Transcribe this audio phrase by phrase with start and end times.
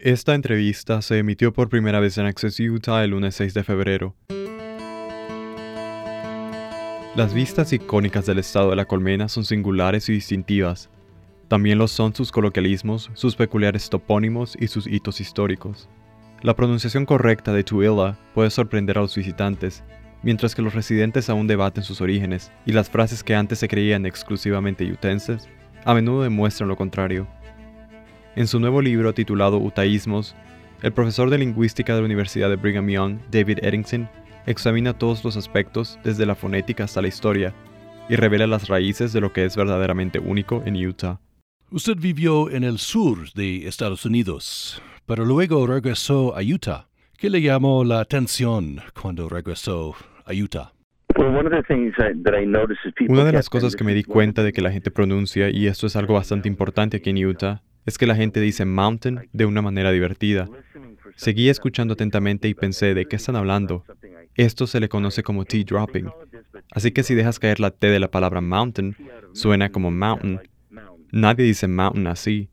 [0.00, 4.14] Esta entrevista se emitió por primera vez en Access Utah el lunes 6 de febrero.
[7.16, 10.88] Las vistas icónicas del estado de la colmena son singulares y distintivas.
[11.48, 15.88] También lo son sus coloquialismos, sus peculiares topónimos y sus hitos históricos.
[16.42, 19.82] La pronunciación correcta de Tuilla puede sorprender a los visitantes,
[20.22, 24.06] mientras que los residentes aún debaten sus orígenes, y las frases que antes se creían
[24.06, 25.48] exclusivamente yutenses,
[25.84, 27.26] a menudo demuestran lo contrario.
[28.38, 30.36] En su nuevo libro titulado Utaísmos,
[30.82, 34.08] el profesor de lingüística de la Universidad de Brigham Young, David Eddington,
[34.46, 37.52] examina todos los aspectos desde la fonética hasta la historia
[38.08, 41.18] y revela las raíces de lo que es verdaderamente único en Utah.
[41.72, 46.86] Usted vivió en el sur de Estados Unidos, pero luego regresó a Utah.
[47.18, 50.74] ¿Qué le llamó la atención cuando regresó a Utah?
[53.08, 55.88] Una de las cosas que me di cuenta de que la gente pronuncia, y esto
[55.88, 59.62] es algo bastante importante aquí en Utah, es que la gente dice mountain de una
[59.62, 60.46] manera divertida.
[61.16, 63.82] Seguí escuchando atentamente y pensé, ¿de qué están hablando?
[64.34, 66.10] Esto se le conoce como T-dropping.
[66.70, 68.94] Así que si dejas caer la T de la palabra mountain,
[69.32, 70.38] suena como mountain.
[71.12, 72.50] Nadie dice mountain así.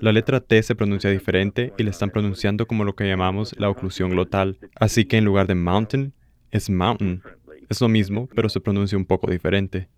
[0.00, 3.68] La letra T se pronuncia diferente y la están pronunciando como lo que llamamos la
[3.68, 4.58] oclusión glotal.
[4.74, 6.14] Así que en lugar de mountain,
[6.50, 7.22] es mountain.
[7.68, 9.88] Es lo mismo, pero se pronuncia un poco diferente.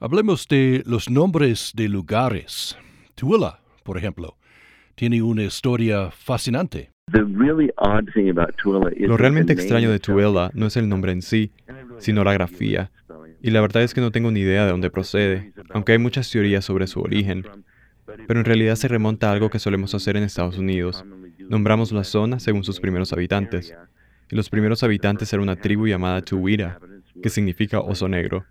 [0.00, 2.76] Hablemos de los nombres de lugares.
[3.14, 4.36] Tooele, por ejemplo,
[4.94, 6.90] tiene una historia fascinante.
[8.98, 11.52] Lo realmente extraño de Tooele no es el nombre en sí,
[11.98, 12.90] sino la grafía.
[13.42, 16.30] Y la verdad es que no tengo ni idea de dónde procede, aunque hay muchas
[16.30, 17.44] teorías sobre su origen.
[18.26, 21.04] Pero en realidad se remonta a algo que solemos hacer en Estados Unidos.
[21.48, 23.74] Nombramos la zona según sus primeros habitantes.
[24.30, 26.78] Y los primeros habitantes eran una tribu llamada Tuwira,
[27.22, 28.44] que significa oso negro.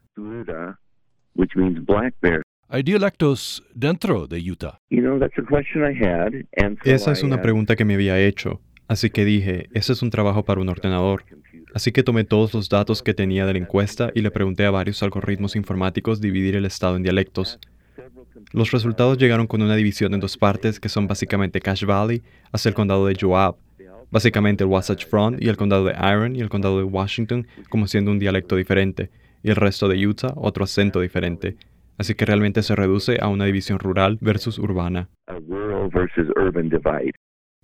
[2.70, 4.80] ¿Hay dialectos dentro de Utah?
[6.84, 10.44] Esa es una pregunta que me había hecho, así que dije, ese es un trabajo
[10.44, 11.24] para un ordenador.
[11.74, 14.72] Así que tomé todos los datos que tenía de la encuesta y le pregunté a
[14.72, 17.60] varios algoritmos informáticos dividir el estado en dialectos.
[18.52, 22.22] Los resultados llegaron con una división en dos partes que son básicamente Cache Valley
[22.52, 23.56] hacia el condado de Joab,
[24.14, 27.88] básicamente el Wasatch Front y el condado de Iron y el condado de Washington como
[27.88, 29.10] siendo un dialecto diferente,
[29.42, 31.58] y el resto de Utah otro acento diferente.
[31.98, 35.10] Así que realmente se reduce a una división rural versus urbana.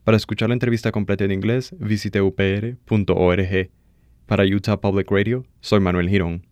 [0.03, 3.69] Para escuchar la entrevista completa en inglés, visite upr.org.
[4.25, 6.47] Para Utah Public Radio, soy Manuel Girón.